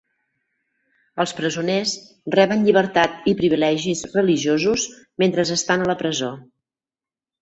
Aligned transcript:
Els 1.23 1.33
presoners 1.39 1.93
reben 2.37 2.65
llibertat 2.69 3.29
i 3.33 3.35
privilegis 3.43 4.03
religiosos 4.15 4.87
mentre 5.25 5.47
estan 5.61 5.85
a 5.85 5.91
la 5.93 5.99
presó. 6.05 6.33